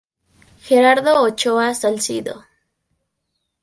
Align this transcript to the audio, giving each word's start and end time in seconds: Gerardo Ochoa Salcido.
Gerardo 0.67 1.13
Ochoa 1.21 1.75
Salcido. 1.75 2.43